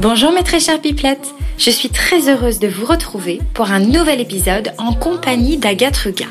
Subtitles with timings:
[0.00, 4.18] Bonjour mes très chères pipelettes, je suis très heureuse de vous retrouver pour un nouvel
[4.22, 6.24] épisode en compagnie d'Agathe Ruga,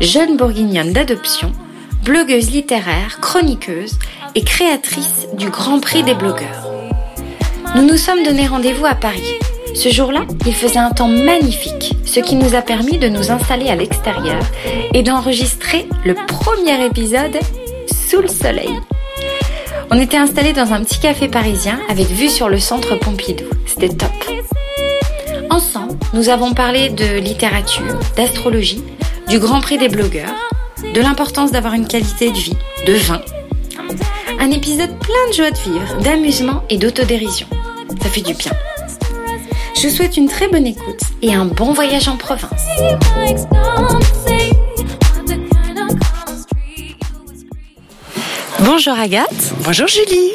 [0.00, 1.50] jeune bourguignonne d'adoption,
[2.04, 3.98] blogueuse littéraire, chroniqueuse
[4.36, 6.68] et créatrice du Grand Prix des blogueurs.
[7.74, 9.34] Nous nous sommes donné rendez-vous à Paris.
[9.74, 13.68] Ce jour-là, il faisait un temps magnifique, ce qui nous a permis de nous installer
[13.68, 14.42] à l'extérieur
[14.94, 17.36] et d'enregistrer le premier épisode
[17.90, 18.70] sous le soleil.
[19.94, 23.44] On était installés dans un petit café parisien avec vue sur le centre Pompidou.
[23.66, 24.08] C'était top.
[25.50, 28.82] Ensemble, nous avons parlé de littérature, d'astrologie,
[29.28, 30.32] du Grand Prix des blogueurs,
[30.94, 33.20] de l'importance d'avoir une qualité de vie, de vin.
[34.40, 37.46] Un épisode plein de joie de vivre, d'amusement et d'autodérision.
[38.02, 38.52] Ça fait du bien.
[39.76, 42.64] Je souhaite une très bonne écoute et un bon voyage en province.
[48.64, 49.52] Bonjour Agathe.
[49.64, 50.30] Bonjour Julie.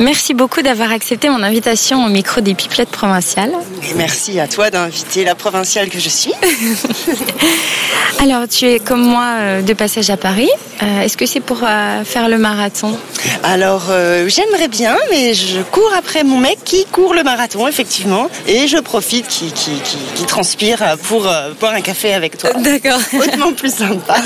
[0.00, 3.52] Merci beaucoup d'avoir accepté mon invitation au micro des Pipelettes provinciales.
[3.90, 6.32] Et merci à toi d'inviter la provinciale que je suis.
[8.22, 10.50] Alors, tu es comme moi euh, de passage à Paris.
[10.82, 12.94] Euh, est-ce que c'est pour euh, faire le marathon?
[13.42, 13.84] Alors,
[14.26, 18.28] j'aimerais bien, mais je cours après mon mec qui court le marathon, effectivement.
[18.46, 22.50] Et je profite qui, qui, transpire pour boire un café avec toi.
[22.58, 23.00] D'accord.
[23.14, 24.16] Hautement plus sympa.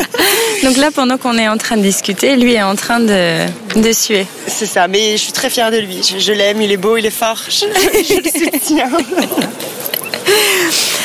[0.62, 3.92] Donc là, pendant qu'on est en train de discuter, lui est en train de, de
[3.92, 4.26] suer.
[4.46, 6.00] C'est ça, mais je suis très fière de lui.
[6.18, 7.38] Je, l'aime, il est beau, il est fort.
[7.48, 7.66] Je,
[8.08, 8.90] je le soutiens.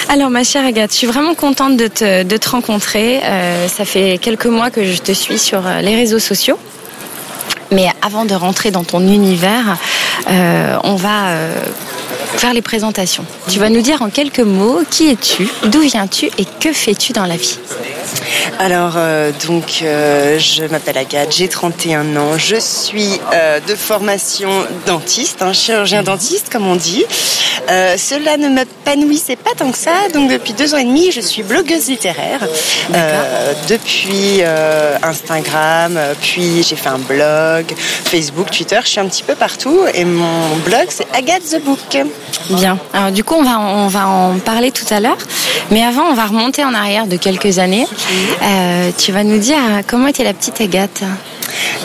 [0.09, 3.21] Alors ma chère Agathe, je suis vraiment contente de te, rencontrer.
[3.23, 6.59] Euh, ça fait quelques mois que je te suis sur euh, les réseaux sociaux.
[7.71, 9.77] Mais avant de rentrer dans ton univers,
[10.29, 11.35] euh, on va
[12.37, 13.25] faire les présentations.
[13.49, 17.25] Tu vas nous dire en quelques mots qui es-tu, d'où viens-tu et que fais-tu dans
[17.25, 17.57] la vie?
[18.59, 24.49] Alors, euh, donc, euh, je m'appelle Agathe, j'ai 31 ans, je suis euh, de formation
[24.85, 27.03] dentiste, un chirurgien dentiste, comme on dit.
[27.67, 31.43] cela ne m'épanouissait pas tant que ça, donc depuis deux ans et demi, je suis
[31.43, 32.47] blogueuse littéraire.
[33.67, 34.41] depuis
[35.03, 40.05] Instagram, puis j'ai fait un blog, Facebook, Twitter, je suis un petit peu partout, et
[40.05, 41.97] mon blog, c'est Agathe the Book.
[42.51, 42.77] Bien.
[42.93, 45.17] Alors, du coup, on va, on va en parler tout à l'heure,
[45.71, 47.87] mais avant, on va remonter en arrière de quelques années.
[48.43, 49.57] Euh, tu vas nous dire
[49.87, 51.03] comment était la petite Agathe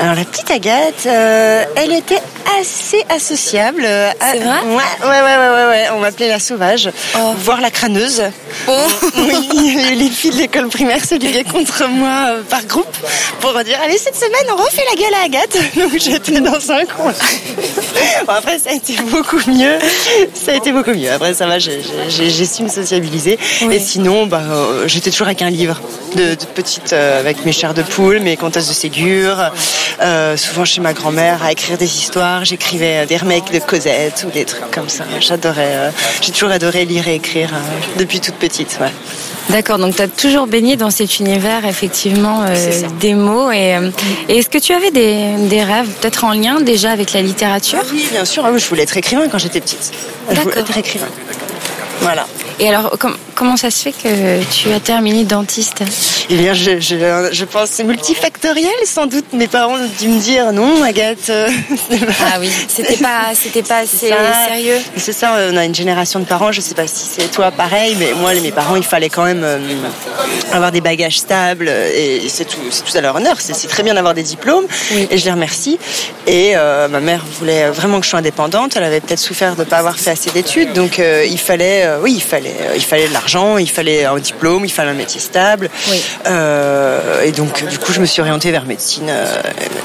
[0.00, 2.22] alors la petite Agathe, euh, elle était
[2.58, 3.82] assez associable.
[3.82, 7.34] C'est vrai ouais, ouais, ouais, ouais, ouais, On m'appelait la sauvage, oh.
[7.38, 8.22] voire la crâneuse.
[8.68, 8.72] Oh.
[9.20, 12.96] Oui, les filles de l'école primaire se liaient contre moi euh, par groupe
[13.40, 15.58] pour dire allez cette semaine on refait la gueule à Agathe.
[15.76, 17.12] Donc j'étais dans un coin.
[18.26, 19.78] Bon, après ça a été beaucoup mieux.
[20.34, 21.10] Ça a été beaucoup mieux.
[21.10, 23.38] Après ça va, j'ai su me sociabiliser.
[23.70, 25.80] Et sinon, bah, euh, j'étais toujours avec un livre
[26.16, 29.52] de, petite avec mes chairs de poule, mes comtesses de Ségur.
[30.00, 32.44] Euh, souvent chez ma grand-mère à écrire des histoires.
[32.44, 35.04] J'écrivais des remakes de Cosette ou des trucs comme ça.
[35.20, 35.90] J'adorais, euh,
[36.22, 38.78] j'ai toujours adoré lire et écrire euh, depuis toute petite.
[39.50, 42.44] D'accord, donc tu as toujours baigné dans cet univers effectivement
[43.00, 43.50] des mots.
[43.50, 43.76] Et,
[44.28, 47.80] est-ce que tu avais des, rêves peut-être en lien déjà avec la littérature?
[47.92, 48.44] Oui, bien sûr.
[48.46, 49.92] Ah je voulais être écrivain quand j'étais petite.
[50.30, 51.08] Je voulais être écrivain.
[52.00, 52.26] Voilà.
[52.58, 52.96] Et alors,
[53.40, 55.82] comment ça se fait que tu as terminé dentiste
[56.28, 59.32] Eh bien, je, je, pense c'est multifactoriel, sans doute.
[59.32, 61.30] Mes parents ont dû me dire non, Agathe.
[61.30, 61.48] Euh,
[62.20, 64.10] ah oui, c'était pas, c'était pas assez
[64.46, 64.76] sérieux.
[64.96, 67.96] C'est ça, on a une génération de parents, je sais pas si c'est toi pareil,
[67.98, 69.58] mais moi, mes parents, il fallait quand même euh,
[70.52, 73.36] avoir des bagages stables, et c'est tout, tout à leur honneur.
[73.40, 74.66] C'est très bien d'avoir des diplômes,
[75.10, 75.78] et je les remercie.
[76.26, 79.60] Et euh, ma mère voulait vraiment que je sois indépendante, elle avait peut-être souffert de
[79.60, 83.08] ne pas avoir fait assez d'études, donc il fallait, oui, il fallait euh, il fallait
[83.08, 85.70] de l'argent, il fallait un diplôme, il fallait un métier stable.
[86.26, 89.08] Euh, et donc, du coup, je me suis orientée vers médecine.
[89.08, 89.26] Euh,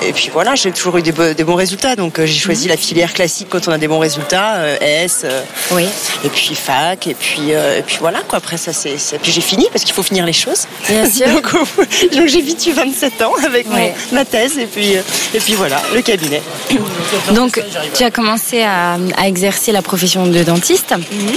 [0.06, 1.96] et puis voilà, j'ai toujours eu des, bons résultats.
[1.96, 5.26] Donc, j'ai choisi la filière classique quand on a des bons résultats, S.
[5.72, 5.86] oui.
[6.24, 7.08] Et puis fac.
[7.08, 8.38] Et puis, et puis voilà, quoi.
[8.38, 8.98] Après, ça, c'est.
[9.22, 10.68] Puis j'ai fini parce qu'il faut finir les choses.
[10.88, 11.28] Bien sûr.
[12.16, 13.68] donc, j'ai vécu 27 ans avec
[14.12, 14.58] ma thèse.
[14.58, 16.42] Et puis, et puis voilà, le cabinet.
[17.34, 17.62] Donc,
[17.94, 20.92] tu as commencé à, exercer la profession de dentiste.
[20.92, 21.36] Mhm.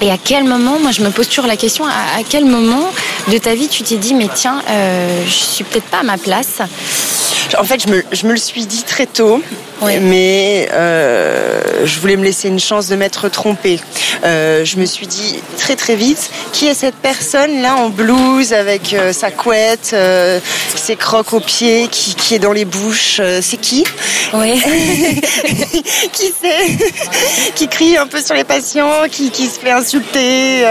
[0.00, 2.90] Et à quel moment moi je me pose toujours la question, à, quel moment
[3.28, 6.18] de ta vie tu t'es dit, mais tiens, euh, je suis peut-être pas à ma
[6.18, 6.58] place?
[7.58, 9.42] En fait, je me, je me, le suis dit très tôt.
[9.82, 13.80] mais je voulais me laisser une chance de m'être trompée.
[14.22, 18.94] je me suis dit très très vite, qui est cette personne là en blouse avec
[19.12, 19.96] sa couette,
[20.74, 23.84] ses crocs aux pieds, qui, qui est dans les bouches C'est qui?
[24.34, 24.60] Oui.
[26.12, 27.54] qui c'est?
[27.54, 30.64] Qui crie un peu sur les patients, qui, qui se fait insulter,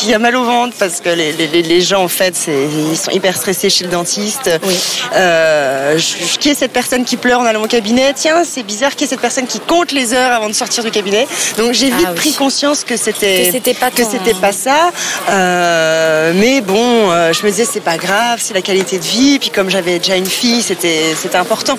[0.00, 3.10] qui a mal au ventre parce que les, les, les gens en fait, ils sont
[3.10, 4.50] hyper stressés chez le dentiste.
[4.62, 4.74] Oui.
[5.14, 5.98] Euh,
[6.40, 8.14] qui est cette personne qui pleure en allant au cabinet?
[8.14, 8.96] Tiens, c'est bizarre.
[8.96, 11.26] Qui est cette personne qui compte les heures avant de sortir du cabinet
[11.58, 14.90] Donc j'ai vite ah pris conscience que c'était que c'était pas que c'était pas ça.
[15.28, 19.38] Euh, mais bon, euh, je me disais c'est pas grave, c'est la qualité de vie.
[19.38, 21.78] Puis comme j'avais déjà une fille, c'était c'était important.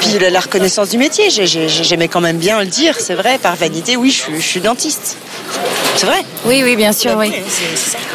[0.00, 2.94] Puis la, reconnaissance du métier, j'aimais quand même bien le dire.
[3.00, 5.16] C'est vrai, par vanité, oui, je, je suis dentiste.
[5.96, 6.22] C'est vrai?
[6.44, 7.32] Oui, oui, bien sûr, oui.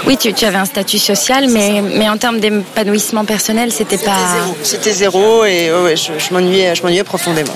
[0.06, 4.18] Oui, tu, tu, avais un statut social, mais, mais en termes d'épanouissement personnel, c'était pas.
[4.64, 7.54] C'était zéro et je, je m'ennuyais, je m'ennuyais profondément.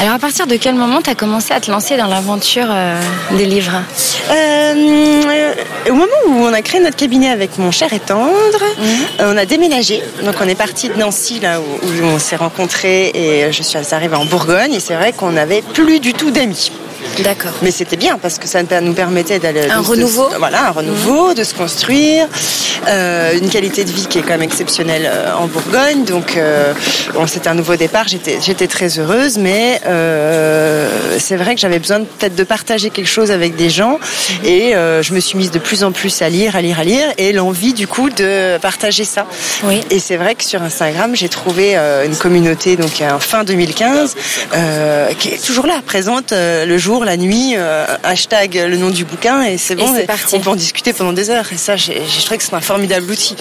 [0.00, 2.98] Alors, à partir de quel moment tu as commencé à te lancer dans l'aventure euh,
[3.32, 3.82] des livres?
[4.30, 5.52] Euh,
[5.90, 8.30] Au moment où on a créé notre cabinet avec mon cher et tendre,
[8.78, 8.86] mhm.
[9.20, 10.02] euh, on a déménagé.
[10.24, 11.64] Donc, on est parti de Nancy, là où,
[12.02, 14.72] on s'est rencontrés, et je suis arrivée en Bourgogne.
[14.72, 16.72] Et c'est vrai qu'on n'avait plus du tout d'amis.
[17.18, 17.52] D'accord.
[17.62, 19.68] Mais c'était bien parce que ça nous permettait d'aller.
[19.70, 20.28] Un renouveau.
[20.38, 22.26] voilà, un renouveau, de se construire,
[22.88, 26.04] euh, une qualité de vie qui est quand même exceptionnelle euh, en Bourgogne.
[26.04, 26.72] Donc, euh,
[27.12, 28.06] bon, c'était un nouveau départ.
[28.08, 29.80] J'étais, très heureuse, mais
[31.18, 34.46] c'est vrai que j'avais besoin peut-être de partager quelque chose avec des gens, mhm.
[34.46, 37.08] et je me suis mise de plus en plus à lire, à lire, à lire,
[37.18, 39.26] et l'envie du coup de partager ça.
[39.64, 39.80] Oui.
[39.90, 44.14] Et c'est vrai que sur Instagram, j'ai trouvé une communauté donc en fin 2015
[45.18, 49.42] qui est toujours là, présente le jour la nuit, euh, hashtag le nom du bouquin
[49.42, 49.86] et c'est bon.
[50.32, 51.52] On peut en discuter pendant des heures.
[51.52, 51.94] Et ça, j'ai
[52.24, 53.36] trouvé que c'est un formidable outil.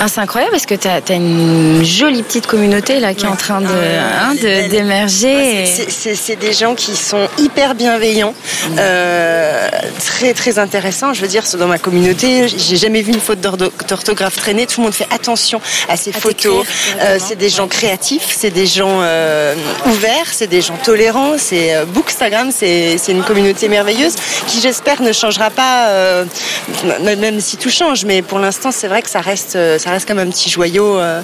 [0.00, 3.36] Ah, c'est incroyable parce que tu as, une jolie petite communauté là qui est en
[3.36, 4.34] train de ah, hein,
[4.68, 5.66] d'émerger.
[5.66, 8.34] c'est des gens qui sont hyper bienveillants,
[8.78, 9.68] euh,
[10.04, 11.14] très très intéressants.
[11.14, 14.66] Je veux dire, dans ma communauté, j'ai jamais vu une faute d'orthographe traîner.
[14.66, 16.66] Tout le monde fait attention à ses photos.
[17.00, 18.98] Euh, c'est des gens créatifs, c'est des gens
[19.86, 21.34] ouverts, c'est des gens tolérants.
[21.38, 24.14] C'est Bookstagram, c'est c'est une communauté merveilleuse
[24.46, 26.24] qui, j'espère, ne changera pas, euh,
[27.02, 28.04] même si tout change.
[28.04, 30.98] Mais pour l'instant, c'est vrai que ça reste, euh, ça reste comme un petit joyau
[30.98, 31.20] euh,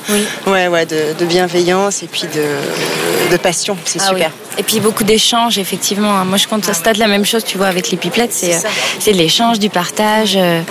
[0.47, 3.77] ouais, ouais, de, bienveillance et puis de, de passion.
[3.85, 4.31] C'est ah super.
[4.59, 6.25] Et puis beaucoup d'échanges, effectivement.
[6.25, 8.33] Moi, je constate la même chose, tu vois, avec les pipelettes.
[8.33, 10.37] C'est l'échange, du partage.
[10.37, 10.63] Ah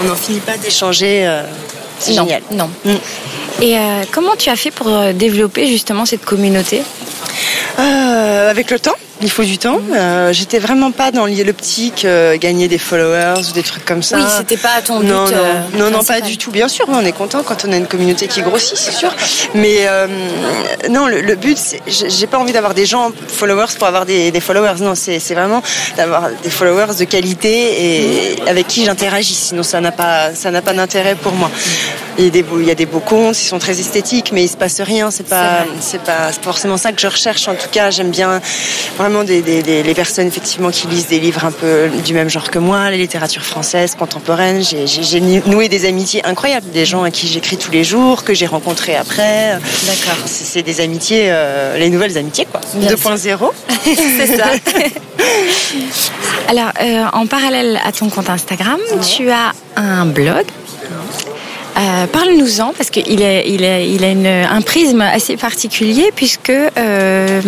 [0.00, 1.42] On n'en finit pas d'échanger.
[1.98, 2.42] c'est génial.
[2.52, 2.70] Non.
[2.84, 2.94] Mm.
[3.62, 3.76] Et
[4.12, 6.82] comment tu as fait pour développer justement cette communauté?
[7.78, 9.80] Avec le temps il faut du temps.
[9.94, 14.16] Euh, J'étais vraiment pas dans l'optique euh, gagner des followers ou des trucs comme ça.
[14.16, 15.06] Oui, c'était pas ton but.
[15.06, 16.50] Non, non, euh, non, non, pas du tout.
[16.50, 19.14] Bien sûr, on est content quand on a une communauté qui grossit, c'est sûr.
[19.54, 20.06] Mais euh,
[20.88, 24.40] non, le, le but, j'ai pas envie d'avoir des gens followers pour avoir des, des
[24.40, 24.80] followers.
[24.80, 25.62] Non, c'est vraiment
[25.96, 27.50] d'avoir des followers de qualité
[27.84, 29.34] et avec qui j'interagis.
[29.34, 31.50] Sinon, ça n'a pas, ça n'a pas d'intérêt pour moi.
[32.18, 34.30] Il y, a des beaux, il y a des beaux comptes, ils sont très esthétiques,
[34.32, 35.10] mais il se passe rien.
[35.10, 37.48] C'est pas, c'est pas forcément ça que je recherche.
[37.48, 38.40] En tout cas, j'aime bien
[38.96, 42.28] vraiment des, des, des, les personnes effectivement qui lisent des livres un peu du même
[42.28, 44.62] genre que moi, la littérature française, contemporaine.
[44.62, 48.46] J'ai noué des amitiés incroyables, des gens à qui j'écris tous les jours, que j'ai
[48.46, 49.58] rencontrés après.
[49.86, 50.22] D'accord.
[50.26, 52.60] C'est des amitiés, euh, les nouvelles amitiés quoi.
[52.80, 53.50] 2.0.
[53.84, 54.46] c'est ça.
[56.48, 60.44] Alors, euh, en parallèle à ton compte Instagram, tu as un blog
[61.76, 66.50] euh, Parle-nous-en parce qu'il a, il a, il a une, un prisme assez particulier puisque
[66.50, 67.40] euh,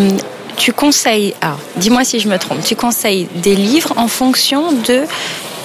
[0.57, 5.03] tu conseilles, alors dis-moi si je me trompe, tu conseilles des livres en fonction de,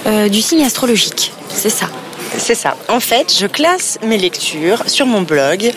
[0.06, 1.88] euh, du signe astrologique, c'est ça
[2.38, 2.76] c'est ça.
[2.90, 5.72] En fait, je classe mes lectures sur mon blog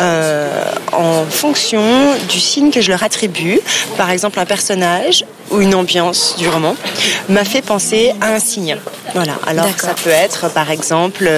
[0.00, 1.82] euh, en fonction
[2.28, 3.60] du signe que je leur attribue.
[3.96, 6.76] Par exemple, un personnage ou une ambiance du roman
[7.28, 8.76] m'a fait penser à un signe.
[9.14, 9.34] Voilà.
[9.46, 11.28] Alors ça peut être, par exemple,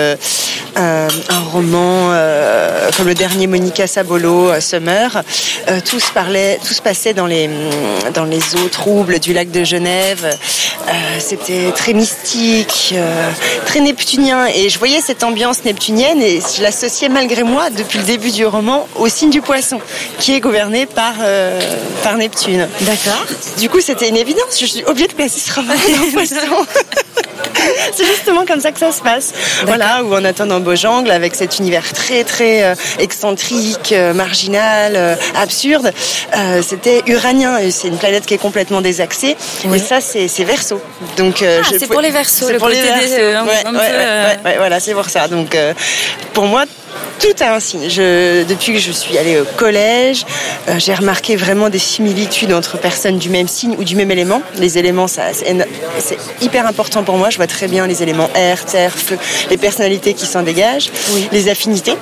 [0.79, 5.23] euh, un roman euh, comme le dernier Monica Sabolo, euh, Summer.
[5.85, 7.49] tout se parlait, tout se passait dans les
[8.15, 10.37] dans les eaux troubles du lac de Genève.
[11.21, 12.95] C'était très mystique,
[13.67, 18.05] très neptunien, et je voyais cette ambiance neptunienne et je l'associais malgré moi depuis le
[18.05, 19.81] début du roman au signe du poisson,
[20.19, 21.15] qui est gouverné par
[22.03, 22.67] par Neptune.
[22.81, 23.25] D'accord.
[23.59, 24.59] Du coup, c'était une évidence.
[24.61, 26.67] Je suis obligée de placer ce dans poisson.
[27.93, 29.33] c'est justement comme ça que ça se passe.
[29.67, 34.15] Voilà, où on attend un beau jungle avec cet univers très très euh, excentrique, euh,
[34.15, 35.93] marginal, euh, absurde.
[36.63, 37.59] C'était uranien.
[37.71, 39.37] C'est une planète qui est complètement désaxée.
[39.73, 40.81] Et ça, c'est Verseau.
[41.17, 42.47] Donc, ah, c'est pour les Verseaux.
[42.49, 43.47] C'est pour les Verseaux.
[44.57, 45.29] voilà, c'est pour ça.
[45.29, 45.57] Donc,
[46.33, 46.65] pour moi,
[47.19, 47.89] tout a un signe.
[47.89, 50.25] Je, depuis que je suis allée au collège,
[50.69, 54.43] euh, j'ai remarqué vraiment des similitudes entre personnes du même signe ou du même élément.
[54.59, 57.31] Les éléments, ça, c'est hyper important pour moi.
[57.31, 59.19] Je vois très bien les éléments air, terre, feu,
[59.51, 60.91] les personnalités qui s'en dégagent,
[61.33, 61.97] les affinités.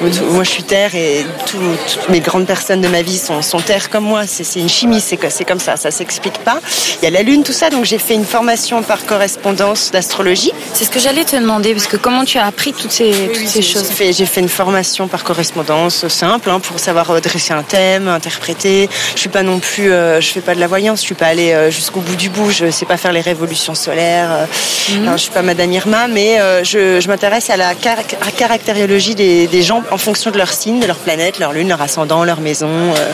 [0.00, 3.88] Moi, je suis terre et toutes mes grandes personnes de ma vie sont, sont terre
[3.88, 4.26] comme moi.
[4.26, 6.60] C'est une chimie, c'est comme ça, ça s'explique pas.
[7.00, 10.52] Il y a la lune, tout ça, donc j'ai fait une formation par correspondance d'astrologie.
[10.74, 13.46] C'est ce que j'allais te demander, parce que comment tu as appris toutes ces, toutes
[13.46, 18.08] ces choses J'ai fait, une formation par correspondance simple hein, pour savoir dresser un thème,
[18.08, 18.88] interpréter.
[19.14, 21.26] Je suis pas non plus, euh, je fais pas de la voyance, je suis pas
[21.26, 24.48] allée euh, jusqu'au bout du bout, je sais pas faire les révolutions solaires.
[24.88, 29.46] Je ne je suis pas Madame Irma, mais euh, je, m'intéresse à la caractériologie des,
[29.46, 32.40] des gens en fonction de leur signe, de leur planète, leur lune, leur ascendant, leur
[32.40, 33.12] maison, euh,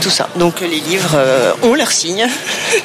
[0.00, 0.28] tout ça.
[0.36, 2.26] Donc les livres euh, ont leur signe.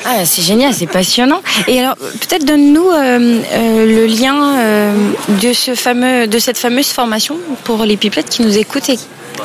[0.05, 1.41] Ah, c'est génial, c'est passionnant.
[1.67, 4.55] Et alors, peut-être donne-nous euh, le lien
[5.41, 8.97] de, ce fameux, de cette fameuse formation pour les pipettes qui nous écoutent et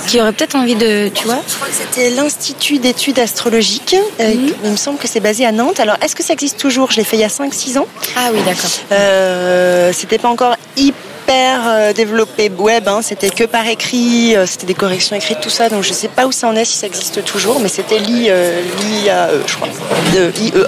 [0.07, 3.97] qui auraient peut-être envie de, tu vois Je crois que c'était l'Institut d'études astrologiques.
[4.19, 4.53] Mhm.
[4.65, 5.81] Il me semble que c'est basé à Nantes.
[5.81, 6.91] Alors, est-ce que ça existe toujours?
[6.91, 7.87] Je l'ai fait il y a 5-6 ans.
[8.17, 9.93] Ah oui, d'accord.
[9.93, 13.01] c'était pas encore hyper euh, développé web, hein.
[13.03, 15.69] c'était que par écrit, euh, c'était des corrections écrites, tout ça.
[15.69, 19.29] Donc je sais pas où ça en est, si ça existe toujours, mais c'était l'IAE,
[19.47, 19.69] je crois,
[20.15, 20.67] de IEA,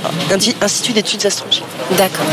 [0.61, 1.65] Institut d'études astrologiques.
[1.97, 2.27] D'accord.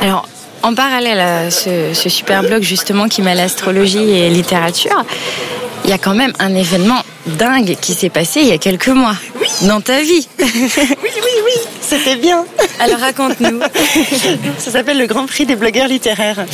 [0.00, 0.28] Alors,
[0.62, 5.04] en parallèle à ce, ce super blog justement qui mêle astrologie et littérature,
[5.84, 8.88] il y a quand même un événement dingue qui s'est passé il y a quelques
[8.88, 9.16] mois
[9.62, 10.28] dans ta vie.
[10.38, 11.10] oui,
[11.86, 12.44] c'était bien.
[12.80, 13.60] Alors raconte-nous.
[14.58, 16.44] Ça s'appelle le Grand Prix des blogueurs littéraires.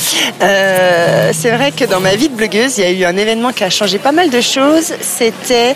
[0.42, 3.52] Euh, c'est vrai que dans ma vie de blogueuse, il y a eu un événement
[3.52, 4.92] qui a changé pas mal de choses.
[5.00, 5.74] C'était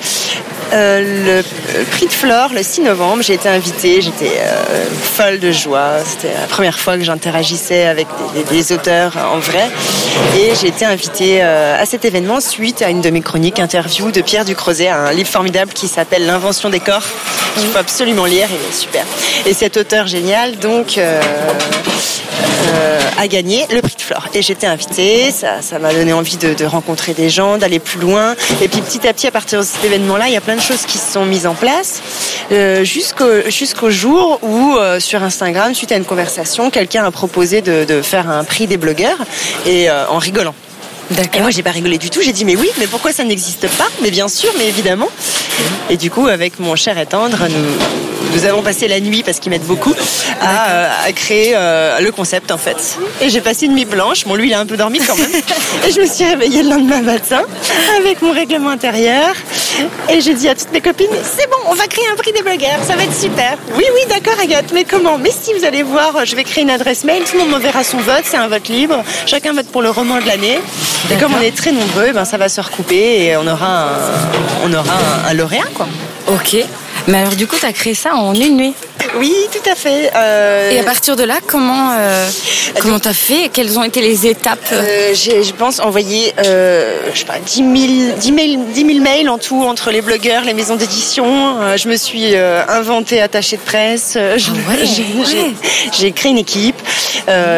[0.73, 3.23] euh, le prix de Flore le 6 novembre.
[3.23, 5.95] J'ai été invitée, j'étais euh, folle de joie.
[6.05, 8.07] C'était la première fois que j'interagissais avec
[8.51, 9.71] des, auteurs en vrai.
[10.39, 14.21] Et j'ai été invitée à cet événement suite à une de mes chroniques interview de
[14.21, 17.05] Pierre Ducrozet, un livre formidable qui s'appelle L'invention des corps
[17.57, 19.05] qu'il faut absolument lire, il est super.
[19.47, 21.21] Et cet auteur génial, donc, euh,
[22.75, 24.27] euh, a gagné le prix de Flore.
[24.35, 28.35] Et j'étais invitée, ça, ça m'a donné envie de, rencontrer des gens, d'aller plus loin.
[28.61, 30.61] Et puis petit à petit, à partir de cet événement-là, il y a plein de
[30.61, 32.03] choses qui se sont mises en place
[32.51, 38.03] euh, jusqu'au jour où sur Instagram, suite à une conversation, quelqu'un a proposé de, de,
[38.03, 39.19] faire un prix des blogueurs
[39.65, 40.55] et en rigolant.
[41.35, 42.21] Et moi, j'ai pas rigolé du tout.
[42.21, 43.89] J'ai dit, mais oui, mais pourquoi ça n'existe pas?
[44.03, 45.09] Mais bien sûr, mais évidemment.
[45.89, 49.39] Et du coup, avec mon cher et tendre, nous, nous avons passé la nuit, parce
[49.39, 49.95] qu'ils m'aident beaucoup,
[50.41, 52.99] à, euh, à créer euh, le concept, en fait.
[53.21, 54.25] Et j'ai passé une nuit blanche.
[54.27, 55.31] Bon, lui, il a un peu dormi quand même.
[55.89, 57.43] et je me suis réveillée le lendemain matin
[57.99, 59.35] avec mon règlement intérieur.
[60.09, 62.43] Et j'ai dit à toutes mes copines, c'est bon, on va créer un prix des
[62.43, 63.57] blogueurs, ça va être super.
[63.77, 65.19] Oui, oui, d'accord, Agathe, mais comment?
[65.19, 67.85] Mais si vous allez voir, je vais créer une adresse mail, tout le monde m'enverra
[67.85, 69.03] son vote, c'est un vote libre.
[69.27, 70.59] Chacun vote pour le roman de l'année.
[71.11, 73.89] Et comme on est très nombreux, ben, ça va se recouper et on aura un,
[74.65, 74.95] on aura
[75.29, 75.65] un, lauréat.
[75.75, 75.87] Quoi.
[76.29, 76.57] Ok.
[77.09, 78.75] Mais alors du coup, tu as créé ça en une nuit?
[79.19, 80.11] Oui, tout à fait.
[80.15, 82.29] Euh, Et à partir de là, comment euh,
[82.81, 87.21] comment t'as fait Quelles ont été les étapes euh, J'ai, je pense, envoyé, euh, je
[87.21, 91.61] sais pas, 10 000, 10, 000, mails en tout entre les blogueurs, les maisons d'édition.
[91.61, 94.17] Euh, je me suis euh, inventée attachée de presse.
[94.17, 94.37] Ah
[95.93, 96.77] j'ai, créé une équipe.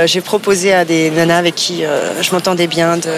[0.06, 1.82] j'ai proposé à des nanas avec qui
[2.20, 3.10] je m'entendais bien de,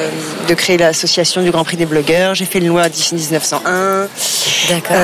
[0.48, 2.34] de créer l'association du Grand Prix des blogueurs.
[2.34, 4.08] J'ai fait une loi 1901.
[4.68, 4.96] D'accord.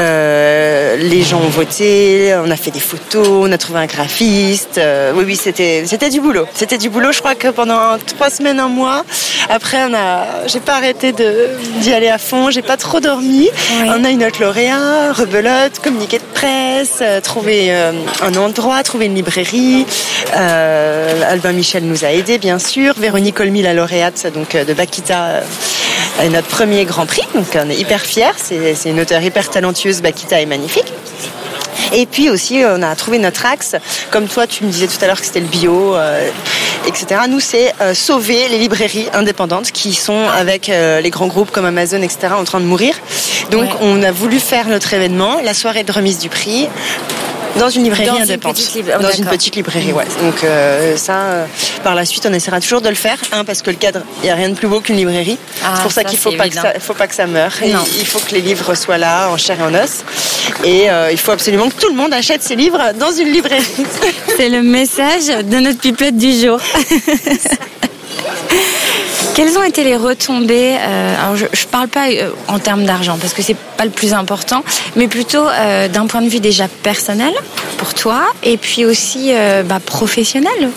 [0.99, 2.35] les gens ont voté.
[2.45, 4.79] On a fait des photos on a trouvé un graphiste.
[4.79, 6.47] Euh, oui, oui, c'était, c'était du boulot.
[6.55, 7.13] C'était du boulot.
[7.13, 9.05] Je crois que pendant trois semaines, un mois.
[9.49, 11.49] Après, on a, j'ai pas arrêté de,
[11.81, 12.51] d'y aller à fond.
[12.51, 13.49] J'ai pas trop dormi.
[13.87, 17.93] On a eu notre lauréat, rebelote, communiqué de presse, euh, trouver euh,
[18.23, 19.87] un endroit, trouver une librairie.
[20.33, 22.95] Albin Michel nous a aidés, bien sûr.
[22.99, 25.41] Véronique Olmy, la lauréate donc de Bakita,
[26.21, 27.27] est notre premier Grand Prix.
[27.35, 28.37] Donc, on est hyper fiers.
[28.37, 30.03] C'est, c'est une auteure hyper talentueuse.
[30.03, 30.93] Bakita est magnifique.
[31.93, 33.77] Et puis aussi, on a trouvé notre axe.
[34.11, 36.29] Comme toi, tu me disais tout à l'heure que c'était le bio, euh,
[36.87, 37.23] etc.
[37.29, 41.65] Nous, c'est euh, sauver les librairies indépendantes qui sont avec euh, les grands groupes comme
[41.65, 42.29] Amazon, etc.
[42.37, 42.95] en train de mourir.
[43.51, 46.69] Donc, on a voulu faire notre événement, la soirée de remise du prix,
[47.59, 48.59] dans une librairie dans indépendante.
[48.75, 50.05] Une dans une petite librairie, ouais.
[50.23, 51.47] Donc euh, ça, euh,
[51.83, 53.19] par la suite, on essaiera toujours de le faire.
[53.33, 55.39] Un, parce que le cadre, il n'y a rien de plus beau qu'une librairie.
[55.65, 57.53] Ah, c'est pour ça, qu'il ne faut, pas que ça, faut pas que ça meure.
[57.63, 60.05] il faut que les livres soient là, en chair et en os.
[60.65, 63.65] Et euh, il faut absolument que tout le monde achète ses livres dans une librairie.
[64.37, 66.61] c'est le message de notre pipette du jour.
[69.37, 73.19] Quelles ont été les retombées euh, Alors, je ne parle pas euh, en termes d'argent
[73.21, 74.65] parce que c'est pas le plus important,
[74.97, 77.35] mais plutôt euh, d'un point de vue déjà personnel
[77.77, 79.35] pour toi et puis aussi
[79.67, 80.71] bah, professionnel.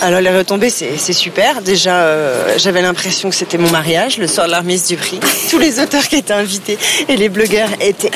[0.00, 1.62] Alors les retombées, c'est super.
[1.62, 5.20] Déjà, euh, j'avais l'impression que c'était mon mariage le soir de la remise du prix.
[5.50, 6.78] Tous les auteurs qui étaient invités
[7.08, 8.10] et les blogueurs étaient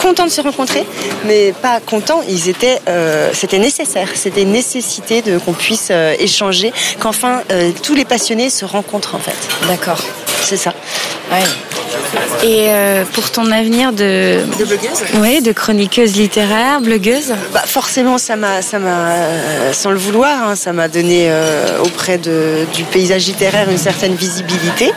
[0.00, 0.86] contents de se rencontrer,
[1.26, 2.22] mais pas contents.
[2.28, 7.42] Ils étaient, euh, c'était nécessaire, c'était une nécessité de qu'on puisse euh, échanger, qu'enfin
[7.82, 9.36] tous les passionnés se rencontrent en fait.
[9.66, 10.00] D'accord.
[10.42, 10.72] C'est ça.
[11.30, 11.44] Ouais.
[12.42, 14.40] Et euh, pour ton avenir de...
[14.58, 19.90] De blogueuse Oui, de chroniqueuse littéraire, blogueuse bah Forcément, ça m'a, ça m'a, euh, sans
[19.90, 24.92] le vouloir, hein, ça m'a donné euh, auprès de, du paysage littéraire une certaine visibilité.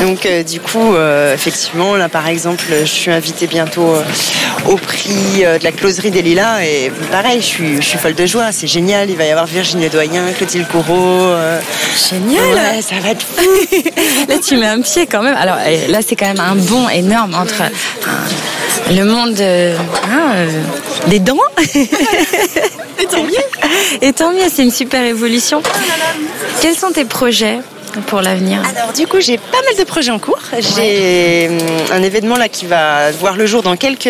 [0.00, 0.96] Donc du coup,
[1.32, 3.94] effectivement, là par exemple, je suis invitée bientôt
[4.66, 8.26] au prix de la closerie des Lilas et pareil, je suis, je suis folle de
[8.26, 9.10] joie, c'est génial.
[9.10, 11.34] Il va y avoir Virginie Doyen, Clotilde Courreau.
[12.10, 13.44] Génial Ça va être fou
[14.28, 15.36] Là, tu mets un pied quand même.
[15.36, 15.57] Alors
[15.88, 20.62] là, c'est quand même un bond énorme entre euh, le monde euh, hein, euh,
[21.08, 21.36] des dents.
[21.74, 24.00] Et tant mieux.
[24.02, 25.62] Et tant mieux, c'est une super évolution.
[26.60, 27.58] Quels sont tes projets
[28.06, 28.60] pour l'avenir?
[28.76, 30.40] Alors du coup, j'ai pas mal de projets en cours.
[30.76, 31.48] J'ai
[31.92, 34.08] un événement là qui va voir le jour dans quelques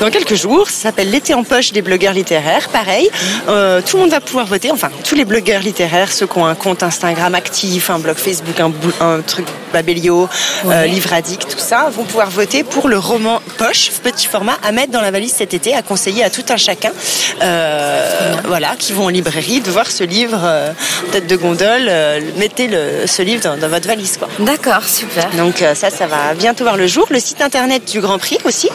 [0.00, 0.68] dans quelques jours.
[0.68, 2.68] Ça s'appelle l'été en poche des blogueurs littéraires.
[2.70, 3.08] Pareil,
[3.48, 4.70] euh, tout le monde va pouvoir voter.
[4.72, 8.58] Enfin, tous les blogueurs littéraires, ceux qui ont un compte Instagram actif, un blog Facebook,
[8.58, 8.72] un,
[9.04, 10.28] un truc Babelio,
[10.66, 14.72] euh, Livre Addict, tout ça, vont pouvoir voter pour le roman poche, petit format, à
[14.72, 16.90] mettre dans la valise cet été, à conseiller à tout un chacun,
[17.42, 20.40] euh, voilà, qui vont en librairie, de voir ce livre
[21.12, 21.90] tête de gondole.
[22.36, 24.28] mettez le, ce livre dans, votre valise, quoi.
[24.40, 25.30] D'accord, super.
[25.36, 27.06] Donc ça, ça va bientôt voir le jour.
[27.10, 28.68] Le site internet du Grand Prix aussi.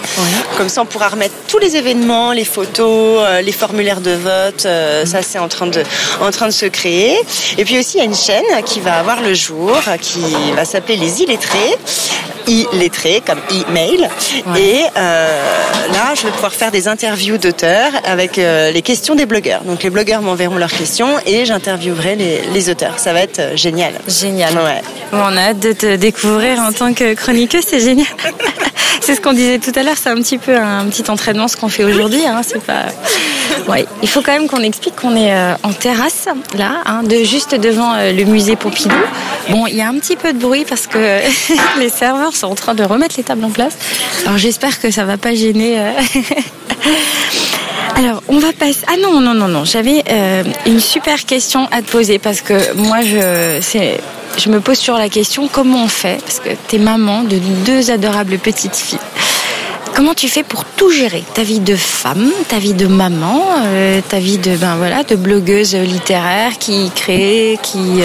[0.58, 4.65] Comme ça, on pourra remettre tous les événements, les photos, euh, les formulaires de vote.
[4.65, 5.81] Euh, ça, c'est en train de,
[6.22, 7.17] en train de se créer.
[7.57, 10.22] Et puis aussi, il y a une chaîne qui va avoir le jour, qui
[10.55, 11.77] va s'appeler Les Illettrés
[12.48, 14.07] e-lettré, comme e-mail.
[14.55, 15.41] Et euh,
[15.91, 19.63] là, je vais pouvoir faire des interviews d'auteurs avec les questions des blogueurs.
[19.63, 23.00] Donc les blogueurs m'enverront leurs questions et j'interviewerai les, les, auteurs.
[23.00, 23.93] Ça va être génial.
[24.07, 24.53] Génial.
[24.53, 24.81] Ouais.
[25.12, 28.05] on a hâte de te découvrir en tant que chroniqueuse, c'est génial.
[29.02, 31.58] c'est ce qu'on disait tout à l'heure, c'est un petit peu un petit entraînement ce
[31.58, 32.25] qu'on fait aujourd'hui.
[32.25, 32.42] Hein.
[34.02, 35.34] Il faut quand même qu'on explique qu'on est
[35.64, 38.96] en terrasse là, hein, de juste devant le musée Pompidou.
[39.50, 41.20] Bon, il y a un petit peu de bruit parce que
[41.80, 43.78] les serveurs sont en train de remettre les tables en place.
[44.25, 45.80] Alors j'espère que ça va pas gêner.
[47.96, 48.00] Euh.
[48.00, 48.82] Alors, on va passer.
[48.88, 49.66] Ah non, non, non, non.
[49.66, 54.98] J'avais euh, une super question à te poser parce que moi, je, me pose sur
[54.98, 56.20] la question comment on fait?
[56.22, 59.00] Parce que tu es maman de deux adorables petites filles.
[59.96, 61.24] Comment tu fais pour tout gérer?
[61.34, 65.15] Ta vie de femme, ta vie de maman, euh, ta vie de ben voilà de
[65.15, 68.02] blogueuse littéraire qui crée, qui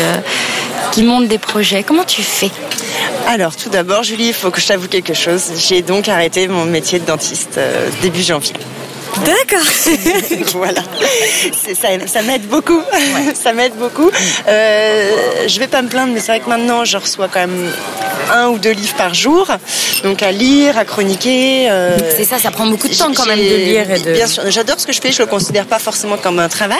[0.93, 1.83] qui monte des projets.
[1.83, 2.51] Comment tu fais?
[3.27, 5.53] Alors, tout d'abord, Julie, il faut que je t'avoue quelque chose.
[5.57, 8.55] J'ai donc arrêté mon métier de dentiste euh, début janvier.
[9.19, 9.67] D'accord.
[10.55, 10.83] voilà.
[11.81, 12.81] Ça, ça m'aide beaucoup.
[13.35, 14.11] ça m'aide beaucoup.
[14.49, 15.11] Euh,
[15.47, 17.71] je vais pas me plaindre, mais c'est vrai que maintenant, je reçois quand même
[18.33, 19.49] un ou deux livres par jour,
[20.05, 21.69] donc à lire, à chroniquer.
[21.71, 24.13] Euh, c'est ça, ça prend beaucoup de temps quand même de lire et de.
[24.13, 25.13] Bien sûr, j'adore ce que je fais.
[25.13, 26.79] Je le considère pas forcément comme un travail,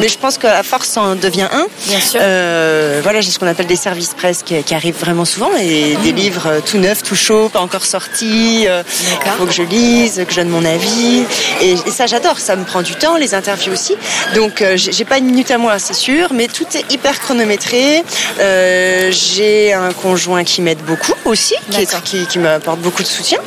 [0.00, 1.66] mais je pense qu'à force, ça en devient un.
[1.86, 2.20] Bien sûr.
[2.22, 6.12] Euh, voilà, j'ai ce qu'on appelle des services presse qui, arrivent vraiment souvent et des
[6.12, 8.64] livres tout neufs, tout chauds, pas encore sortis.
[8.66, 11.24] Il faut que je lise, que je donne mon avis.
[11.60, 12.38] Et, ça, j'adore.
[12.38, 13.94] Ça me prend du temps, les interviews aussi.
[14.34, 18.04] Donc, euh, j'ai pas une minute à moi, c'est sûr, mais tout est hyper chronométré.
[18.40, 21.54] Euh, j'ai un conjoint qui m'aide beaucoup aussi,
[22.04, 23.38] qui, qui, m'apporte beaucoup de soutien.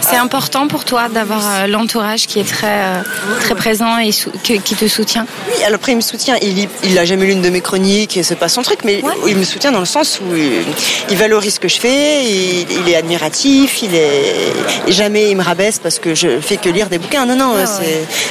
[0.00, 3.02] C'est important pour toi d'avoir euh, l'entourage qui est très,
[3.40, 5.26] très présent et qui te soutient?
[5.48, 6.36] Oui, alors après, il me soutient.
[6.42, 9.02] Il, il a jamais lu une de mes chroniques et c'est pas son truc, mais
[9.26, 12.96] il me soutient dans le sens où il, valorise ce que je fais, il, est
[12.96, 17.26] admiratif, il est jamais il me rabaisse parce que je fais que lire des bouquins.
[17.26, 17.49] Non, non,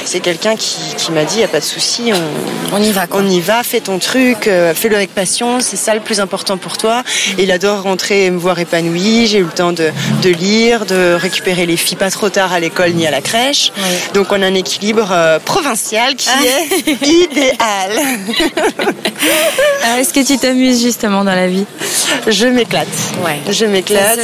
[0.04, 2.12] c'est quelqu'un qui, m'a dit, il n'y a pas de souci,
[2.72, 3.06] on, y va.
[3.12, 6.56] On y va, fais ton truc, euh, fais-le avec passion, c'est ça le plus important
[6.56, 7.02] pour toi.
[7.38, 9.92] il adore rentrer et me voir épanoui, j'ai eu le temps de,
[10.24, 13.72] lire, de récupérer les filles pas trop tard à l'école ni à la crèche.
[14.14, 16.44] Donc on a un équilibre euh, provincial qui ah.
[16.44, 17.90] est idéal.
[19.98, 21.66] Est-ce que tu t'amuses justement dans la vie?
[22.26, 22.88] Je m'éclate.
[23.24, 23.40] Ouais.
[23.52, 24.18] Je m'éclate.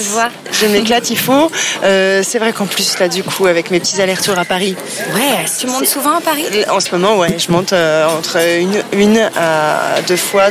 [0.52, 1.50] Je m'éclate, il faut.
[1.84, 4.76] Euh, c'est vrai qu'en plus, là, du coup, avec mes petits allers-retours à Paris,
[5.14, 6.46] Ouais, tu montes souvent à Paris?
[6.70, 10.48] En ce moment, ouais, je monte euh, entre une, une à deux fois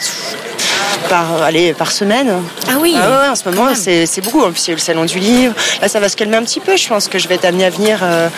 [1.10, 2.32] par, allez, par semaine.
[2.68, 4.42] Ah oui ah ouais, en ce moment, c'est beaucoup.
[4.42, 5.54] En plus, il y a le salon du livre.
[5.82, 6.76] Là, ça va se calmer un petit peu.
[6.76, 8.30] Je pense que je vais être amenée à venir euh,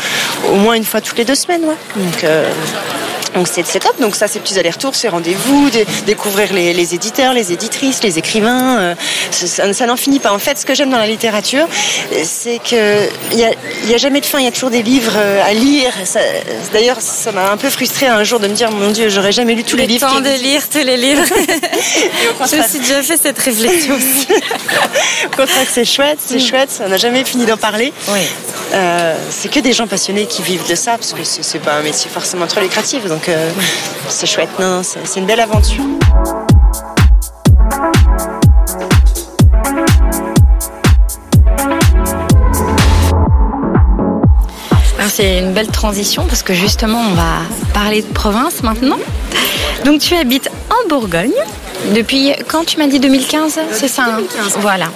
[0.51, 1.63] au moins une fois toutes les deux semaines.
[1.63, 1.75] Ouais.
[1.95, 2.49] Donc, euh,
[3.37, 4.01] Donc c'est top.
[4.01, 8.79] Donc ça, ces petits allers-retours, ces rendez-vous, de, découvrir les, éditeurs, les éditrices, les écrivains.
[8.79, 8.95] Euh,
[9.31, 10.33] ça, n'en finit pas.
[10.33, 11.67] En fait, ce que j'aime dans la littérature,
[12.23, 12.79] c'est qu'il
[13.33, 13.51] n'y a,
[13.85, 14.39] y a jamais de fin.
[14.39, 15.93] Il y a toujours des livres euh, à lire.
[16.73, 19.53] D'ailleurs, ça m'a un peu frustré un jour de me dire, mon Dieu, j'aurais jamais
[19.53, 20.07] lu tous les, livres.
[20.07, 21.23] Temps de lire tous les livres.
[22.51, 24.27] Je me suis déjà fait cette réflexion aussi.
[25.25, 26.47] au contraire, c'est chouette, c'est mm.
[26.47, 26.81] chouette.
[26.83, 27.93] On n'a jamais fini d'en parler.
[28.09, 28.21] Oui.
[28.73, 31.81] Euh, c'est que des gens passionnés qui vivent de ça, parce que c'est pas un
[31.81, 33.05] métier forcément trop lucratif.
[33.05, 33.51] Donc euh,
[34.09, 34.49] c'est chouette.
[34.59, 35.83] Non, c'est une belle aventure.
[45.09, 47.39] C'est une belle transition parce que justement on va
[47.73, 48.99] parler de province maintenant.
[49.85, 51.31] Donc tu habites en Bourgogne
[51.95, 54.21] depuis quand tu m'as dit 2015 C'est ça hein?
[54.59, 54.91] Voilà.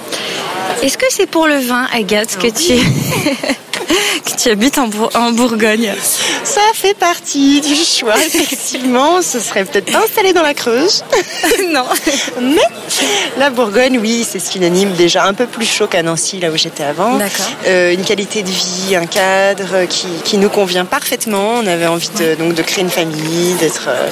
[0.82, 2.74] Est-ce que c'est pour le vin, Agathe, que tu
[4.24, 4.88] que tu habites en,
[5.32, 5.92] Bourgogne
[6.44, 9.22] Ça fait partie du choix, effectivement.
[9.22, 11.04] Ce serait peut-être pas installé dans la Creuse.
[11.72, 11.84] non.
[12.40, 12.62] Mais
[13.38, 16.84] la Bourgogne, oui, c'est synonyme déjà un peu plus chaud qu'à Nancy, là où j'étais
[16.84, 17.16] avant.
[17.16, 17.46] D'accord.
[17.66, 21.56] Euh, une qualité de vie, un cadre qui, nous convient parfaitement.
[21.62, 24.08] On avait envie de, donc, de créer une famille, d'être euh,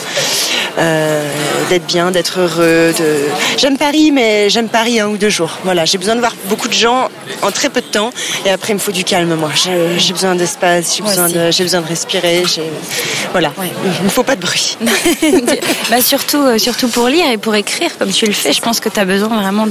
[0.79, 1.29] euh,
[1.69, 2.93] d'être bien, d'être heureux.
[2.99, 3.29] De...
[3.57, 5.59] J'aime Paris, mais j'aime Paris un ou deux jours.
[5.65, 7.09] Voilà, j'ai besoin de voir beaucoup de gens
[7.43, 8.11] en très peu de temps.
[8.45, 9.51] Et après, il me faut du calme, moi.
[9.99, 12.45] J'ai besoin d'espace, j'ai besoin, de, besoin de respirer.
[13.33, 14.77] Voilà, il ne faut pas de bruit.
[15.91, 18.81] bah surtout, euh, surtout pour lire et pour écrire, comme tu le fais, je pense
[18.81, 19.67] que tu as besoin vraiment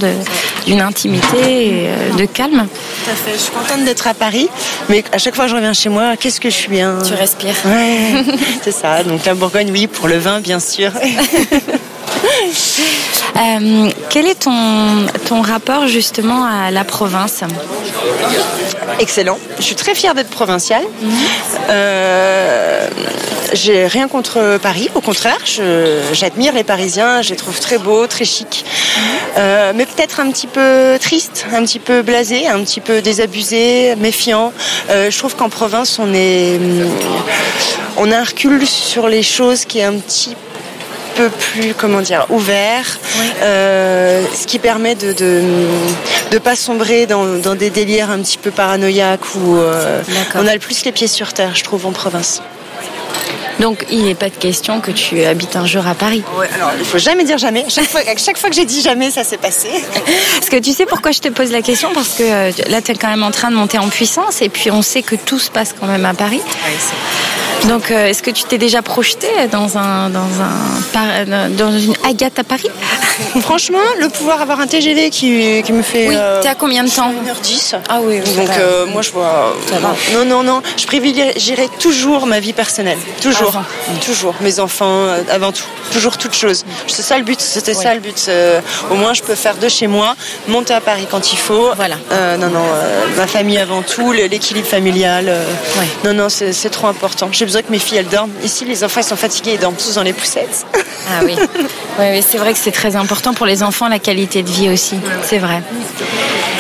[0.66, 2.68] d'une intimité et euh, de calme.
[2.68, 3.34] Tout à fait.
[3.34, 4.50] Je suis contente d'être à Paris,
[4.90, 6.98] mais à chaque fois que je reviens chez moi, qu'est-ce que je suis bien?
[7.06, 7.56] Tu respires.
[7.66, 8.24] Ouais,
[8.64, 9.04] c'est ça.
[9.04, 10.92] Donc la Bourgogne, oui, pour le vin, bien sûr.
[13.38, 17.42] Euh, quel est ton, ton rapport justement à la province
[19.00, 19.38] Excellent.
[19.58, 20.84] Je suis très fière d'être provinciale.
[21.70, 22.88] Euh,
[23.54, 25.40] j'ai rien contre Paris, au contraire,
[26.12, 28.66] j'admire les Parisiens, je les trouve très beaux, très chics,
[29.38, 33.96] euh, mais peut-être un petit peu triste, un petit peu blasé, un petit peu désabusé,
[33.96, 34.52] méfiant.
[34.90, 36.60] je trouve qu'en province, on est,
[37.98, 40.49] on a un recul sur les choses qui est un petit peu
[41.20, 42.98] peu plus, comment dire, ouvert,
[43.42, 45.14] euh, ce qui permet de
[46.32, 50.02] de, pas sombrer dans, des délires un petit peu paranoïaques où euh,
[50.36, 52.42] on a le plus les pieds sur terre, je trouve, en province.
[53.60, 56.24] Donc il n'est pas de question que tu habites un jour à Paris.
[56.38, 57.66] Ouais, alors il faut jamais dire jamais.
[57.68, 59.68] Chaque fois, chaque fois que j'ai dit jamais, ça s'est passé.
[60.36, 61.90] Parce que tu sais pourquoi je te pose la question?
[61.94, 64.48] Parce que euh, là, tu es quand même en train de monter en puissance et
[64.48, 66.42] puis on sait que tout se passe quand même à Paris.
[67.68, 72.40] Donc, euh, est-ce que tu t'es déjà projeté dans un, dans un, dans une Agathe
[72.40, 72.70] à Paris?
[73.42, 76.08] Franchement, le pouvoir avoir un TGV qui, qui me fait.
[76.08, 76.16] Oui.
[76.18, 77.12] Euh, T'es à combien de temps?
[77.12, 77.76] 1h10.
[77.90, 78.20] Ah oui.
[78.20, 79.56] Donc euh, moi je vois.
[80.14, 80.62] Non, non, non.
[80.78, 82.98] Je privilégierai toujours ma vie personnelle.
[83.22, 83.54] Toujours.
[84.06, 84.36] Toujours.
[84.42, 85.66] Mes enfants avant tout.
[85.92, 86.66] Toujours toute chose.
[86.88, 87.42] C'est ça le but.
[87.42, 88.30] C'était ça le but.
[88.90, 90.16] au moins je peux faire de chez moi,
[90.48, 91.72] monter à Paris quand il faut.
[91.76, 91.98] Voilà.
[92.38, 92.64] non, non.
[93.18, 95.36] ma famille avant tout, l'équilibre familial.
[96.06, 98.32] Non, non, c'est trop important besoin que mes filles elles dorment.
[98.44, 100.66] Ici, les enfants ils sont fatigués, ils dorment tous dans les poussettes.
[101.10, 101.36] Ah oui,
[102.00, 104.96] oui, c'est vrai que c'est très important pour les enfants la qualité de vie aussi.
[105.28, 105.62] C'est vrai.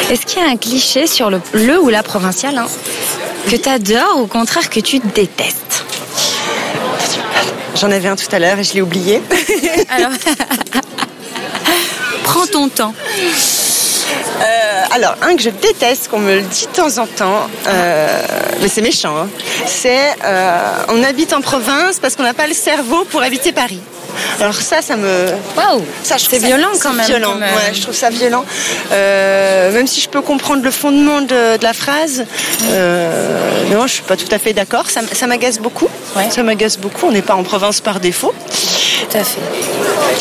[0.10, 2.66] Est-ce qu'il y a un cliché sur le, le ou la provinciale hein,
[3.50, 5.86] que tu adores ou au contraire que tu détestes?
[7.80, 9.22] J'en avais un tout à l'heure et je l'ai oublié.
[9.90, 10.10] Alors,
[12.24, 12.96] prends ton temps.
[14.42, 18.22] Euh, alors, un que je déteste, qu'on me le dit de temps en temps, euh,
[18.62, 19.30] mais c'est méchant, hein,
[19.66, 23.82] c'est euh, on habite en province parce qu'on n'a pas le cerveau pour habiter Paris.
[24.40, 25.28] Alors ça, ça me...
[25.58, 27.06] Waouh C'est violent quand même.
[27.06, 28.46] Violent, ouais, je trouve ça violent.
[28.92, 32.26] même si je peux comprendre le fondement de, la phrase,
[32.72, 34.86] mais moi je suis pas tout à fait d'accord.
[34.90, 35.90] Ça, m'agace beaucoup.
[36.30, 37.08] Ça m'agace beaucoup.
[37.08, 38.34] On n'est pas en province par défaut.
[39.10, 39.42] Tout à fait.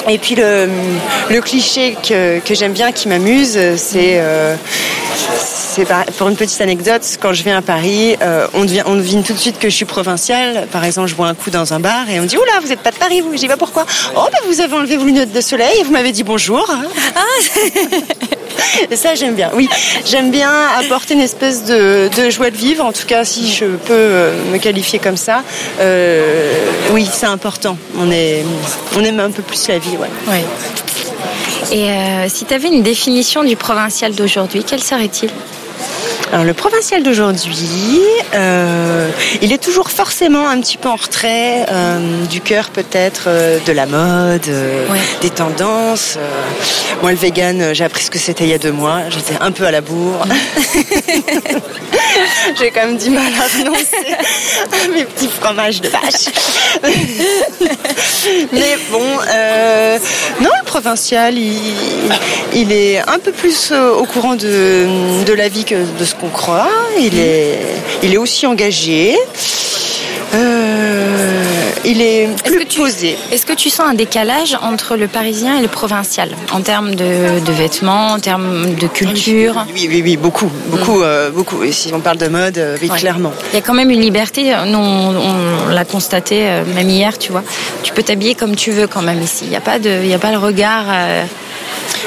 [0.09, 0.69] Et puis le,
[1.41, 4.57] cliché que, j'aime bien, qui m'amuse, c'est euh,
[6.17, 9.59] pour une petite anecdote, quand je viens à Paris, euh, on, devine tout de suite
[9.59, 10.67] que je suis provinciale.
[10.73, 12.69] Par exemple, je bois un coup dans un bar et on me dit Oula, vous
[12.69, 13.87] n'êtes pas de Paris, vous Je dis pas pourquoi?
[14.17, 16.69] Oh, bah, vous avez enlevé vos lunettes de soleil et vous m'avez dit bonjour.
[17.15, 17.21] Ah.
[18.91, 19.51] Et ça, j'aime bien.
[19.55, 19.69] Oui,
[20.05, 23.93] j'aime bien apporter une espèce de, joie de vivre, en tout cas, si je peux
[23.93, 25.43] euh, me qualifier comme ça.
[25.81, 26.53] Euh,
[26.91, 27.77] oui, c'est important.
[27.99, 28.45] On, est,
[28.97, 30.45] on aime un peu plus la vie, ouais.
[31.71, 35.31] Et euh, si tu avais une définition du provincial d'aujourd'hui, quel serait-il?
[36.31, 38.03] Alors le provincial d'aujourd'hui,
[38.35, 39.09] euh,
[39.41, 43.73] il est toujours forcément un petit peu en retrait euh, du cœur peut-être euh, de
[43.73, 44.47] la mode,
[45.23, 46.19] des tendances.
[47.01, 49.09] moi le vegan, j'ai appris ce que c'était il y a deux mois.
[49.09, 50.27] J'étais un peu à la bourre.
[52.59, 54.17] J'ai quand même du mal à renoncer
[54.73, 56.29] à mes petits fromages de vache.
[58.53, 59.05] Mais bon,
[60.41, 65.75] non, provincial, il, est un peu plus euh, au courant de, de la vie que
[65.99, 66.69] de ce qu'on croit.
[67.01, 67.59] Il est,
[68.03, 69.17] il est aussi engagé.
[71.89, 73.17] Euh, il est plus posé.
[73.33, 77.53] Est-ce que tu sens un décalage entre le parisien et le provincial en termes de,
[77.53, 79.65] vêtements, en termes de culture?
[79.75, 81.03] Oui, oui, oui, beaucoup, beaucoup, mm.
[81.03, 81.63] euh, beaucoup.
[81.63, 83.33] Et si on parle de mode, euh, oui, clairement.
[83.53, 84.55] Il y a quand même une liberté.
[84.67, 87.45] Nous, on, l'a constaté même hier, tu vois.
[87.83, 89.45] Tu peux t'habiller comme tu veux quand même ici.
[89.45, 90.87] Il n'y a pas de, il y a pas le regard.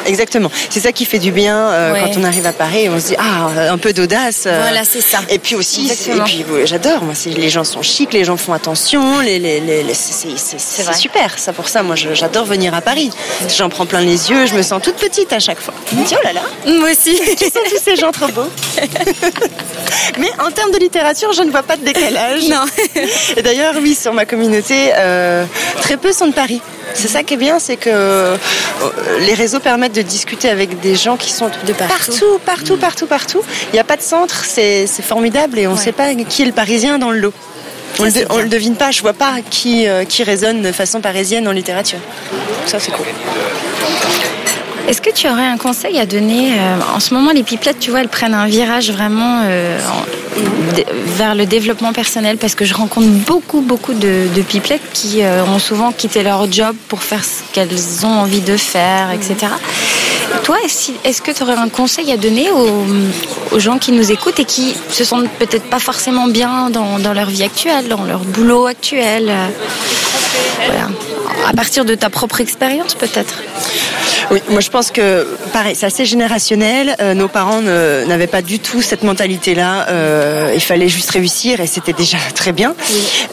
[0.05, 0.51] Exactement.
[0.69, 2.89] C'est ça qui fait du bien euh, quand on arrive à Paris.
[2.89, 4.43] On se dit ah un peu d'audace.
[4.45, 4.59] Euh.
[4.61, 5.19] Voilà, c'est ça.
[5.29, 7.03] Et puis aussi, et puis j'adore.
[7.03, 9.19] Moi, les gens sont chics, les gens font attention.
[9.19, 11.37] Les, les, les, c'est super.
[11.37, 13.11] Ça pour ça, moi, j'adore venir à Paris.
[13.55, 14.45] J'en prends plein les yeux.
[14.45, 15.73] Je me sens toute petite à chaque fois.
[15.91, 16.41] Je me dis oh là là.
[16.65, 17.19] Moi aussi.
[17.37, 18.49] Qui sont tous ces gens trop beaux.
[20.19, 22.47] Mais en termes de littérature, je ne vois pas de décalage.
[22.47, 22.65] Non.
[23.37, 25.45] Et d'ailleurs, oui, sur ma communauté, euh,
[25.81, 26.61] très peu sont de Paris.
[26.93, 28.37] C'est ça qui est bien, c'est que euh,
[29.19, 33.41] les réseaux permettent de discuter avec des gens qui sont de partout, partout, partout, partout.
[33.71, 36.45] Il n'y a pas de centre, c'est formidable et on ne sait pas qui est
[36.45, 37.33] le Parisien dans le lot.
[37.99, 41.47] On ne le, devine pas, je vois pas qui, euh, qui résonne de façon parisienne
[41.47, 41.99] en littérature.
[42.65, 43.05] Ça, c'est cool.
[44.87, 47.91] Est-ce que tu aurais un conseil à donner euh, En ce moment, les pipelettes, tu
[47.91, 49.43] vois, elles prennent un virage vraiment
[51.17, 55.59] vers le développement personnel parce que je rencontre beaucoup, beaucoup de, pipelettes qui euh, ont
[55.59, 59.53] souvent quitté leur job pour faire ce qu'elles ont envie de faire, etc.
[60.43, 60.57] Toi,
[61.03, 64.73] est-ce que tu aurais un conseil à donner aux, gens qui nous écoutent et qui
[64.89, 70.87] se sentent peut-être pas forcément bien dans, leur vie actuelle, dans leur boulot actuel euh.
[71.47, 73.35] À partir de ta propre expérience, peut-être
[74.29, 76.95] oui, moi je pense que pareil, c'est assez générationnel.
[76.99, 79.87] Euh, nos parents n'avaient pas du tout cette mentalité-là.
[79.89, 82.75] Euh, il fallait juste réussir et c'était déjà très bien.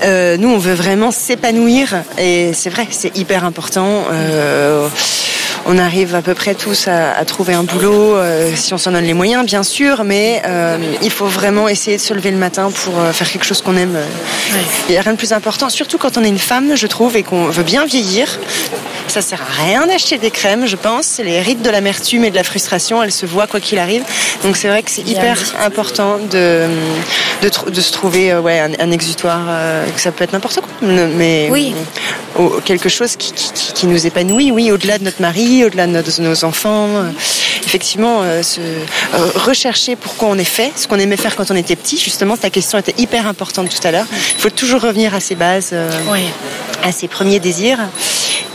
[0.03, 4.05] Euh, nous, on veut vraiment s'épanouir et c'est vrai, c'est hyper important.
[5.69, 8.17] On arrive à peu près tous à, trouver un boulot
[8.55, 10.43] si on s'en donne les moyens, bien sûr, mais
[11.03, 13.97] il faut vraiment essayer de se lever le matin pour faire quelque chose qu'on aime.
[14.89, 17.17] Il n'y a rien de plus important, surtout quand on est une femme, je trouve,
[17.17, 18.39] et qu'on veut bien vieillir.
[19.09, 21.19] Ça sert à rien d'acheter des crèmes, je pense.
[21.19, 23.03] Les rides de l'amertume et de la frustration.
[23.03, 24.05] Elles se voient quoi qu'il arrive.
[24.43, 26.67] Donc c'est vrai que c'est hyper important de,
[27.43, 29.47] de, se trouver euh, ouais, un, exutoire.
[29.49, 30.69] Euh, que ça peut être n'importe quoi.
[30.83, 31.75] Mais oui.
[32.65, 36.89] quelque chose qui, qui, nous épanouit, oui, au-delà de notre mari, au-delà de nos, enfants.
[36.89, 37.11] Euh,
[37.67, 38.61] effectivement, se,
[39.39, 41.99] rechercher pourquoi on est fait, ce qu'on aimait faire quand on était petit.
[41.99, 44.07] Justement, ta question était hyper importante tout à l'heure.
[44.11, 45.75] Il faut toujours revenir à ses bases,
[46.83, 47.79] à ses premiers désirs.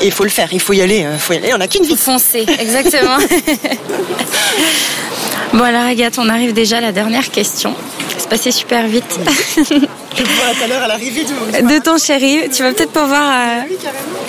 [0.01, 1.53] Et il faut le faire, il faut y aller, il faut y aller.
[1.53, 1.95] On n'a qu'une vie.
[1.95, 3.17] Foncer, exactement.
[5.53, 7.75] bon alors Agathe, on arrive déjà à la dernière question.
[8.17, 9.15] C'est passé super vite.
[10.15, 12.41] Je vois tout à l'heure à l'arrivée de, de ton chéri.
[12.55, 13.31] Tu vas peut-être pas voir.
[13.31, 13.61] Euh,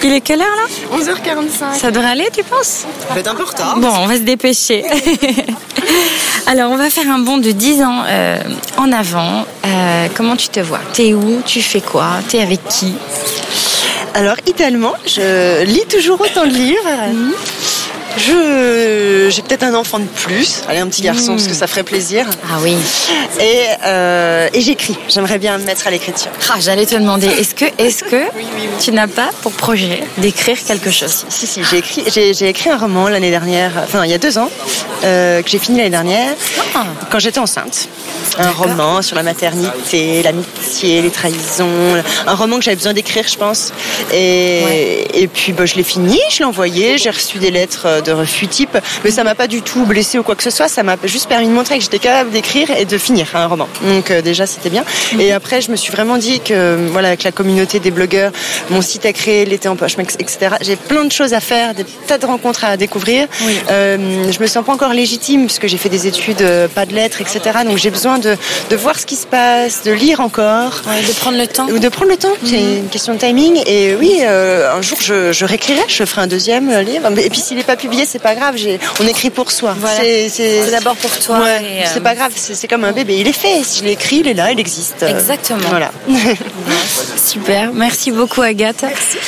[0.02, 0.96] il est quelle heure là?
[0.98, 1.78] 11h45.
[1.78, 2.84] Ça devrait aller, tu penses?
[3.06, 3.76] Ça va être un peu retard.
[3.78, 4.84] Bon, on va se dépêcher.
[6.46, 8.38] Alors, on va faire un bond de 10 ans euh,
[8.78, 9.44] en avant.
[9.66, 10.80] Euh, comment tu te vois?
[10.92, 11.42] T'es où?
[11.44, 12.08] Tu fais quoi?
[12.28, 12.94] T'es avec qui?
[14.14, 16.88] Alors, idéalement, je lis toujours autant de livres.
[17.12, 17.32] Mhm.
[18.16, 21.82] Je, j'ai peut-être un enfant de plus, allez un petit garçon parce que ça ferait
[21.82, 22.26] plaisir.
[22.48, 22.76] Ah oui.
[23.40, 24.96] Et, euh, et j'écris.
[25.08, 26.30] J'aimerais bien me mettre à l'écriture.
[26.50, 28.22] Ah, j'allais te demander, est-ce que, est-ce que
[28.80, 31.24] tu n'as pas pour projet d'écrire quelque chose?
[31.28, 34.38] Si si, j'ai écrit, j'ai, écrit un roman l'année dernière, enfin il y a deux
[34.38, 34.50] ans,
[35.04, 36.34] euh, que j'ai fini l'année dernière,
[36.74, 36.86] ah.
[37.10, 37.88] quand j'étais enceinte.
[38.38, 42.02] Un roman sur la maternité, l'amitié, les trahisons.
[42.26, 43.72] Un roman que j'avais besoin d'écrire, je pense.
[44.12, 48.00] Et, et puis bah, je l'ai fini, je l'ai envoyé, j'ai reçu des lettres euh,
[48.04, 50.68] de refus type, mais ça m'a pas du tout blessé ou quoi que ce soit.
[50.68, 53.68] Ça m'a juste permis de montrer que j'étais capable d'écrire et de finir un roman.
[53.82, 54.84] Donc euh, déjà c'était bien.
[55.12, 55.20] Mhm.
[55.20, 58.32] Et après je me suis vraiment dit que voilà avec la communauté des blogueurs,
[58.70, 60.56] mon site à créer, l'été en poche, etc.
[60.60, 63.26] J'ai plein de choses à faire, des tas de rencontres à découvrir.
[63.70, 66.94] Euh, je me sens pas encore légitime puisque j'ai fait des études, euh, pas de
[66.94, 67.40] lettres, etc.
[67.64, 68.36] Donc j'ai besoin de,
[68.70, 71.66] de, voir ce qui se passe, de lire encore, de prendre le temps.
[71.68, 72.34] Ou de prendre le temps.
[72.44, 72.78] C'est mhm.
[72.78, 73.62] une question de timing.
[73.66, 77.08] Et oui, un jour je, je réécrirai, je ferai un deuxième livre.
[77.18, 78.56] Et puis s'il n'est pas publié, c'est pas grave.
[79.00, 79.74] On écrit pour soi.
[80.02, 81.40] C'est d'abord pour toi.
[81.40, 82.32] Ouais, c'est pas euh, grave.
[82.34, 83.18] C'est comme un bébé.
[83.18, 83.62] Il est fait.
[83.62, 85.02] Si je l'écris, il est là, il existe.
[85.02, 85.68] Exactement.
[85.68, 85.92] Voilà.
[87.16, 87.72] Super.
[87.72, 88.82] Merci beaucoup, Agathe.
[88.82, 89.18] Merci,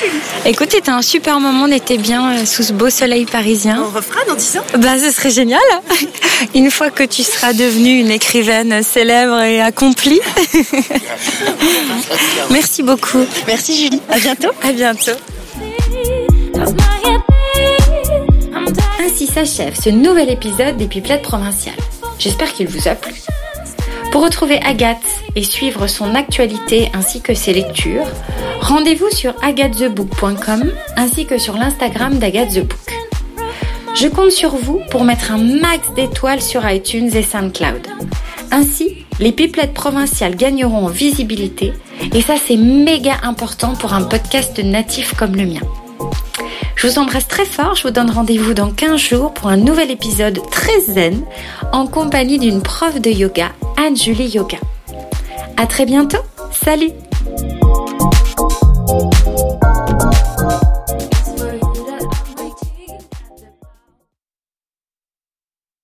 [0.44, 1.64] Écoute, c'était un super moment.
[1.64, 3.82] On était bien euh, sous ce beau soleil parisien.
[3.82, 4.64] On refera dans 10 ans.
[4.78, 5.60] Bah, ce serait génial.
[6.54, 10.20] Une fois que tu seras devenue une écrivaine célèbre et accomplie.
[12.50, 13.24] Merci beaucoup.
[13.46, 14.02] Merci, Julie.
[14.10, 14.50] À bientôt.
[14.62, 15.12] À bientôt.
[19.16, 21.74] Ainsi s'achève ce nouvel épisode des Pipelettes provinciales.
[22.18, 23.14] J'espère qu'il vous a plu.
[24.12, 24.98] Pour retrouver Agathe
[25.34, 28.04] et suivre son actualité ainsi que ses lectures,
[28.60, 32.94] rendez-vous sur agathethebook.com ainsi que sur l'Instagram d'Agathe the Book.
[33.94, 37.86] Je compte sur vous pour mettre un max d'étoiles sur iTunes et SoundCloud.
[38.50, 41.72] Ainsi, les pipelettes provinciales gagneront en visibilité
[42.12, 45.85] et ça c'est méga important pour un podcast natif comme le mien.
[46.76, 49.90] Je vous embrasse très fort, je vous donne rendez-vous dans 15 jours pour un nouvel
[49.90, 51.24] épisode très zen
[51.72, 54.58] en compagnie d'une prof de yoga, Anne-Julie Yoga.
[55.56, 56.18] À très bientôt,
[56.52, 56.90] salut